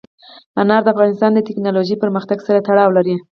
انار 0.61 0.81
د 0.83 0.87
افغانستان 0.93 1.31
د 1.33 1.39
تکنالوژۍ 1.47 1.95
پرمختګ 2.03 2.37
سره 2.47 2.63
تړاو 2.67 2.95
لري. 2.97 3.15